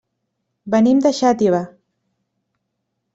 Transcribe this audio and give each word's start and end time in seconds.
Venim 0.75 1.03
de 1.07 1.11
Xàtiva. 1.19 1.59